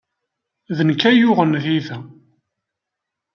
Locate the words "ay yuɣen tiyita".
1.09-1.97